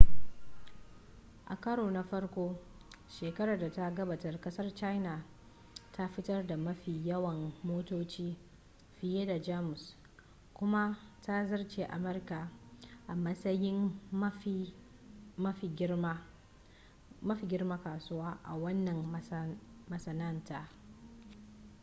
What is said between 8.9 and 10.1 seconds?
fiye da jamus